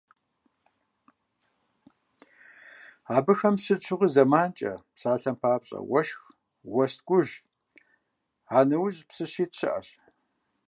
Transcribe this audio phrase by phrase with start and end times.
[3.15, 6.19] Абыхэм сыт щыгъуи зэманкӀэ, псалъэм папщӀэ, уэшх,
[6.73, 7.29] уэс ткӀуж
[8.55, 9.87] а нэужь псы щит щыӀэщ.